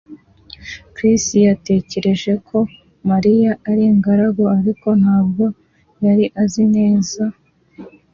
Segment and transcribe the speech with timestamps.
[0.95, 2.57] Chris yatekereje ko
[3.09, 5.43] Mariya ari ingaragu ariko ntabwo
[6.05, 7.23] yari azi neza